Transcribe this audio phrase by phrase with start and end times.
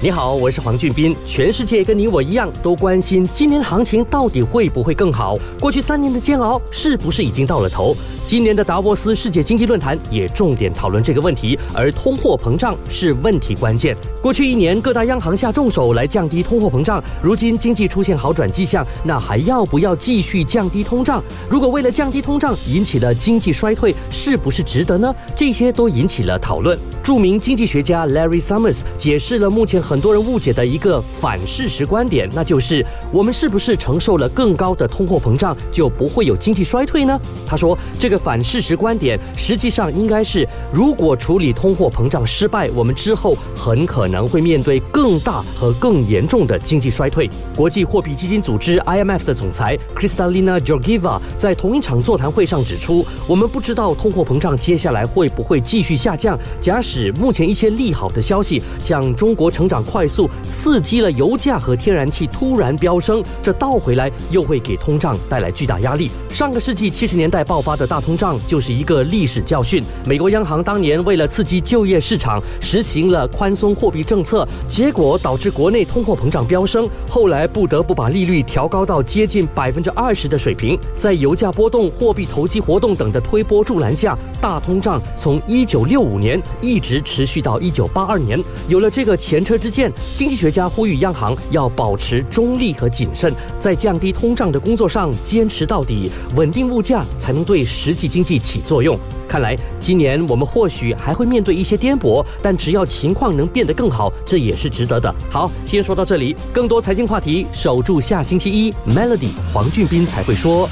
[0.00, 1.16] 你好，我是黄俊斌。
[1.26, 5.36] 全世界跟你我一样，都关心今年行情到底会不会更好？
[5.58, 7.96] 过去三年的煎熬是不是已经到了头？
[8.24, 13.96] 今年的达沃斯世界经济论坛也重点讨论这个问题，而通货膨胀是问题关键。
[14.22, 21.20] 过去一年，各大央行下重手来降低通货膨胀，如今经济出现好转迹象，那还要不要继续降低通胀？
[21.50, 25.12] 如果为了降低通胀引起了经济衰退，是不是值得呢？
[25.34, 26.78] 这些都引起了讨论。
[27.02, 37.18] 著名经济学家 Larry Summers 解释了目前很多人误解的一个反事实观点，那就是我们是不是承受了更高的通货膨胀就不会有经济衰退呢？
[37.46, 47.26] 他说，这个反事实观点实际上应该是，如果处理通货膨胀失败，我们之后很可能会面对更大和更严重的经济衰退。
[47.56, 56.38] 国际货币基金组织 IMF 的总裁 Kristalina Georgieva 在同一场座谈会上指出，我们不知道通货膨胀接下来会不会继续下降。
[56.60, 66.10] 假使目前一些利好的消息，像中国成长快速，刺激了油价和天然气突然飙升，这倒回来又会给通胀带来巨大压力。
[66.30, 69.82] 上个世纪七十年代爆发的大通胀就是一个历史教训。
[70.04, 80.78] 美国央行当年为了刺激就业市场，实行了宽松货币政策，结果导致国内通货膨胀飙升，后来不得不把利率调高到接近百分之二十的水平。
[80.96, 87.02] 在油价波动、货币投机活动等的推波助澜下，大通胀从一九六五年一直。
[87.08, 98.98] 持续到一九八二年，有了这个前车之鉴，经济学家呼吁央行要保持中立和谨慎，在降低通胀的工作上坚持到底，稳定物价才能对实际经济起作用。
[99.28, 105.14] 看来今年我们或许还会面对一些颠簸，但只要情况能变得更好，这也是值得的。
[105.30, 110.68] 好，先说到这里，更多财经话题，守住下星期一，Melody 黄俊斌才会说。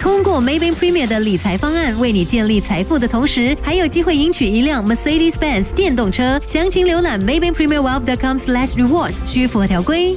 [0.00, 6.40] 通过 Maybank Premier 的理财方案，为你建立财富的同时，还有机会赢取一辆 Mercedes-Benz 电动车。
[6.46, 10.16] 详情浏览 Maybank Premier Wealth.com/rewards，需符合条规。